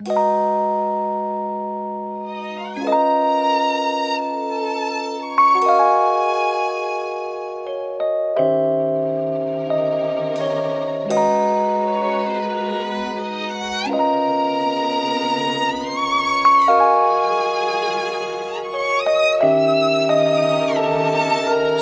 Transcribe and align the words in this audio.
Música 0.00 0.69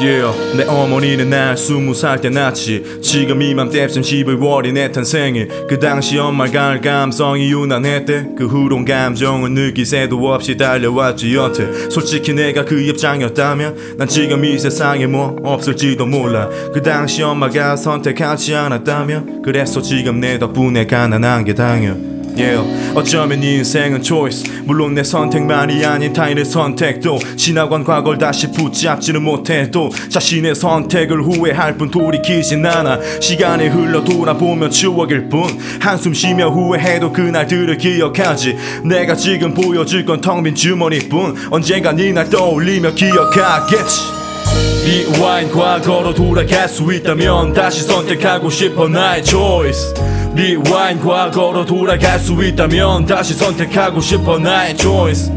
Yeah, 0.00 0.56
내 0.56 0.64
어머니는 0.64 1.28
날 1.28 1.56
스무 1.56 1.92
살 1.92 2.20
때 2.20 2.30
낳지. 2.30 3.00
지금 3.02 3.42
이맘때쯤 3.42 4.02
12월이 4.02 4.72
내 4.72 4.92
탄생일. 4.92 5.66
그 5.68 5.80
당시 5.80 6.16
엄마 6.18 6.46
가을 6.48 6.80
감성이 6.80 7.50
유난했대. 7.50 8.29
그 8.38 8.46
후론 8.46 8.84
감정을 8.84 9.50
느낄 9.50 9.84
새도 9.84 10.16
없이 10.32 10.56
달려왔지 10.56 11.34
여태. 11.34 11.90
솔직히 11.90 12.32
내가 12.32 12.64
그 12.64 12.80
입장이었다면 12.80 13.96
난 13.98 14.06
지금 14.06 14.44
이 14.44 14.56
세상에 14.56 15.06
뭐 15.06 15.34
없을지도 15.42 16.06
몰라. 16.06 16.48
그 16.72 16.80
당시 16.80 17.25
엄마가 17.25 17.75
선택하지 17.75 18.54
않았다면 18.54 19.42
그래서 19.42 19.82
지금 19.82 20.20
내 20.20 20.39
덕분에 20.39 20.86
가난한 20.86 21.44
게 21.44 21.54
당연 21.54 22.18
Yeah. 22.38 22.62
어쩌면 22.94 23.42
이 23.42 23.56
인생은 23.56 24.02
choice. 24.02 24.44
물론 24.64 24.94
내 24.94 25.02
선택만이 25.02 25.84
아닌 25.84 26.12
타인의 26.12 26.44
선택도 26.44 27.18
지나간 27.36 27.82
과거를 27.82 28.18
다시 28.18 28.50
붙잡지는 28.52 29.22
못해도 29.22 29.90
자신의 30.08 30.54
선택을 30.54 31.22
후회할 31.24 31.76
뿐 31.76 31.90
돌이키진 31.90 32.64
않아. 32.64 33.00
시간이 33.20 33.69
흘러 33.69 34.05
돌아보면 34.05 34.70
추억일 34.70 35.28
뿐 35.28 35.42
한숨 35.80 36.14
쉬며 36.14 36.50
후회해도 36.50 37.12
그날들을 37.12 37.77
기억하지. 37.77 38.56
내가 38.84 39.16
지금 39.16 39.52
보여줄 39.55 40.05
건 40.05 40.20
텅 40.20 40.42
빈 40.44 40.55
주머니뿐 40.55 41.34
언젠간 41.50 41.98
이날 41.98 42.30
떠올리며 42.30 42.92
기억하겠지. 42.95 44.19
rewind 44.87 45.51
과거로 45.50 46.14
돌아갈 46.14 46.69
수 46.69 46.92
있다면 46.92 47.52
다시 47.52 47.83
선택하고 47.83 48.48
싶어 48.48 48.89
나의 48.89 49.25
choice 49.25 49.92
rewind 50.39 51.01
과거로 51.00 51.64
돌아갈 51.64 52.17
수 52.20 52.33
있다면 52.44 53.06
다시 53.06 53.34
선택하고 53.34 54.00
싶어 54.00 54.39
나의 54.39 54.77
choice. 54.78 55.33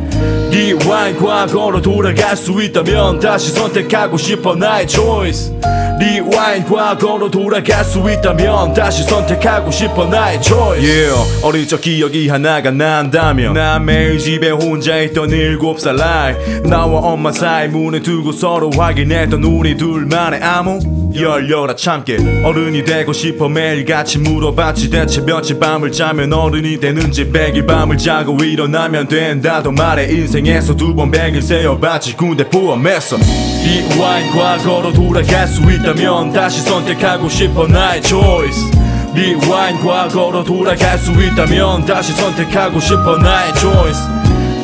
rewind 0.51 1.17
과거로 1.17 1.81
돌아갈 1.81 2.37
수 2.37 2.61
있다면 2.61 3.19
다시 3.19 3.49
선택하고 3.49 4.15
싶어 4.17 4.53
나의 4.53 4.87
choice 4.87 5.59
rewind 6.01 6.65
과거로 6.65 7.29
돌아갈 7.29 7.85
수 7.85 7.99
있다면 8.11 8.73
다시 8.73 9.03
선택하고 9.03 9.69
싶어 9.69 10.07
나의 10.07 10.41
choice. 10.41 10.83
Yeah. 10.83 11.43
어릴 11.43 11.67
적 11.67 11.79
기억이 11.79 12.27
하나가 12.27 12.71
난다면 12.71 13.53
난 13.53 13.85
매일 13.85 14.17
집에 14.17 14.49
혼자 14.49 14.97
있던 14.97 15.29
일곱 15.29 15.79
살 15.79 15.95
나이 15.97 16.33
나와 16.63 17.01
엄마 17.01 17.31
사이 17.31 17.67
문을 17.67 18.01
두고 18.01 18.31
서로 18.31 18.71
확인했던 18.75 19.43
우리 19.43 19.77
둘만의 19.77 20.41
암호 20.41 20.79
열려라 21.15 21.75
참깨. 21.75 22.17
어른이 22.45 22.83
되고 22.83 23.13
싶어 23.13 23.47
매일같이 23.47 24.17
물어봤지 24.17 24.89
대체 24.89 25.21
며칠 25.21 25.59
밤을 25.59 25.91
자면 25.91 26.33
어른이 26.33 26.79
되는지 26.79 27.29
백일 27.29 27.67
밤을 27.67 27.99
자고 27.99 28.35
일어나면 28.43 29.07
된다고 29.07 29.71
말해 29.71 30.05
인생에서 30.09 30.75
두 30.75 30.95
번 30.95 31.11
백일 31.11 31.41
세어봤지 31.43 32.15
군대 32.17 32.49
포함해서. 32.49 33.17
rewind 33.63 34.31
과거로 34.31 34.91
돌아갈 34.93 35.47
수 35.47 35.61
있다 35.71 35.90
면 35.93 36.31
다시 36.31 36.61
선택하고 36.61 37.27
싶어 37.27 37.67
나의 37.67 38.01
choice. 38.03 38.71
rewind 39.13 39.79
과거로 39.79 40.43
돌아갈 40.43 40.97
수 40.97 41.11
있다면 41.11 41.85
다시 41.85 42.13
선택하고 42.13 42.79
싶어 42.79 43.17
나의 43.17 43.53
choice. 43.55 44.01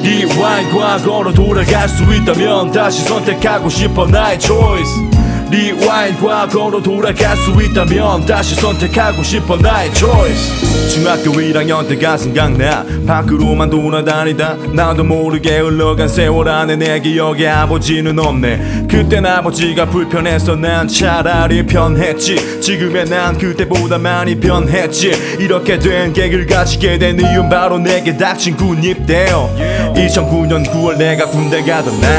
rewind 0.02 0.70
과거로 0.72 1.34
돌아갈 1.34 1.90
수 1.90 2.04
있다면 2.04 2.72
다시 2.72 3.04
선택하고 3.04 3.70
싶어 3.70 4.06
나의 4.06 4.40
choice 4.40 5.18
rewind 5.50 6.16
과거로 6.18 6.82
돌아갈 6.82 7.38
수 7.38 7.52
있다면 7.52 8.26
다시 8.26 8.56
선택하고 8.56 9.24
싶어 9.24 9.56
나의 9.56 9.94
choice. 9.94 10.78
중학교 10.90 11.32
1학년 11.32 11.88
때가 11.88 12.18
생각나. 12.18 12.84
밖으로만 13.06 13.70
돌아다니다. 13.70 14.56
나도 14.74 15.04
모르게 15.04 15.60
흘러간 15.60 16.08
세월 16.08 16.50
안에 16.50 16.76
내 16.76 17.00
기억에 17.00 17.48
아버지는 17.48 18.18
없네. 18.20 18.88
그땐 18.90 19.26
아버지가 19.26 19.86
불편해서 19.86 20.56
난 20.56 20.88
차라리 20.88 21.66
편했지. 21.66 22.62
지금의 22.62 23.06
난 23.06 23.38
그때보다 23.38 23.98
많이 23.98 24.40
변했지. 24.40 25.12
이렇게 25.40 25.80
된 25.80 26.14
계기를 26.14 26.48
가지게 26.48 26.98
된 26.98 27.20
이유는 27.20 27.50
바로 27.50 27.78
내게 27.78 28.18
닥친 28.18 28.58
군입대요. 28.58 29.94
2009년 29.96 30.66
9월 30.72 30.98
내가 30.98 31.26
군대 31.28 31.62
가던 31.62 32.00
날 32.02 32.12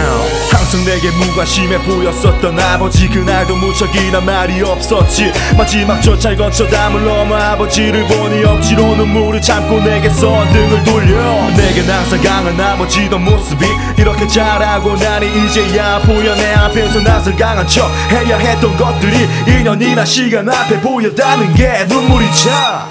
항상 0.50 0.84
내게 0.84 1.10
무관심해 1.10 1.78
보였었던 1.78 2.58
아버지. 2.58 3.08
그 3.08 3.17
날도 3.24 3.56
무척이나 3.56 4.20
말이 4.20 4.62
없었지. 4.62 5.32
마지막 5.56 6.00
저잘 6.00 6.36
거쳐 6.36 6.66
담을 6.66 7.04
넘어 7.04 7.36
아버지를 7.36 8.04
보니 8.06 8.44
억지로 8.44 8.96
눈물을 8.96 9.40
참고 9.40 9.80
내게서 9.80 10.44
등을 10.52 10.84
돌려. 10.84 11.50
내겐 11.56 11.88
항상 11.88 12.20
강한 12.22 12.60
아버지 12.60 13.08
던 13.08 13.24
모습이 13.24 13.64
이렇게 13.96 14.26
자라고 14.26 14.96
나니 14.96 15.26
이제야 15.46 16.00
보여 16.00 16.34
내 16.34 16.52
앞에서 16.54 17.00
낯을 17.00 17.36
강한 17.36 17.66
척 17.66 17.90
해야 18.10 18.36
했던 18.38 18.76
것들이 18.76 19.28
2년이나 19.46 20.04
시간 20.06 20.48
앞에 20.48 20.80
보였다는 20.80 21.54
게 21.54 21.84
눈물이 21.88 22.26
차. 22.34 22.88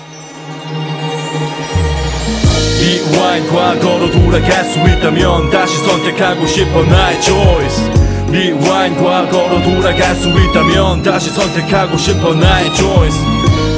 rewind 2.79 3.47
과거로 3.47 4.11
돌아갈 4.11 4.63
수 4.63 4.77
있다면 4.79 5.49
다시 5.49 5.77
선택하고 5.77 6.45
싶어 6.45 6.83
나의 6.83 7.21
choice 7.21 7.86
rewind 8.31 8.97
과거로 9.01 9.63
돌아갈 9.63 10.15
수 10.15 10.27
있다면 10.29 11.01
다시 11.01 11.29
선택하고 11.29 11.97
싶어 11.97 12.33
나의 12.33 12.73
choice. 12.75 13.17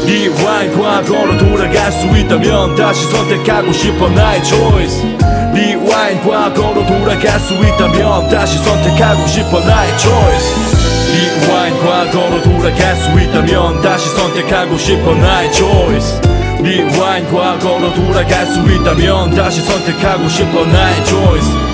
rewind 0.06 0.76
과거로 0.78 1.38
돌아갈 1.38 1.92
수 1.92 2.08
있다면 2.08 2.76
다시 2.76 3.06
선택하고 3.10 3.72
싶어 3.72 4.10
나의 4.10 4.44
choice. 4.44 5.04
rewind 5.54 6.22
과거로 6.22 6.86
돌아갈 6.86 7.40
수 7.40 7.54
있다면 7.54 8.30
다시 8.30 8.58
선택하고 8.58 9.28
싶어 9.28 9.60
나의 9.60 10.00
choice. 10.00 10.80
rewind 11.14 11.80
과거로 11.80 12.42
돌아갈 12.42 12.96
수 12.96 13.10
있다면 13.20 13.82
다시 13.82 14.10
선택하고 14.10 14.78
싶어 14.78 15.14
나의 15.14 15.54
choice. 15.54 16.22
rewind 16.64 17.32
과거로 17.32 17.94
돌아갈 17.94 18.46
수 18.48 18.60
있다면 18.60 19.32
다시 19.36 19.62
선택하고 19.62 20.28
싶어 20.28 20.66
나의 20.66 21.06
choice 21.06 21.69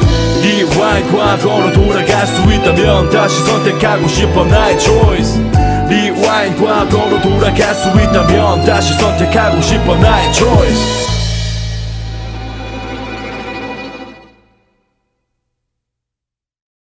rewind 0.45 1.11
과거로 1.11 1.71
돌아갈 1.73 2.27
수 2.27 2.39
있다면 2.43 3.09
다시 3.09 3.43
선택하고 3.45 4.07
싶어 4.07 4.45
나의 4.45 4.79
choice. 4.79 5.41
rewind 5.89 6.55
과거로 6.55 7.19
돌아갈 7.19 7.73
수 7.73 7.89
있다면 7.89 8.63
다시 8.63 8.93
선택하고 8.93 9.59
싶어 9.59 9.95
나의 9.95 10.31
choice 10.31 11.04